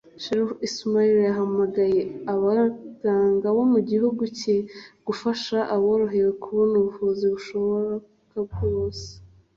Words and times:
Chérif 0.23 0.51
Ismaïl 0.67 1.17
yahamagariye 1.27 2.03
abaganga 2.33 3.47
bo 3.55 3.63
mu 3.71 3.79
gihugu 3.89 4.21
cye 4.39 4.55
gufasha 5.07 5.57
abarohowe 5.75 6.31
kubona 6.43 6.73
ubuvuzi 6.77 7.25
bushoboka 7.33 8.35
bwose 8.47 9.07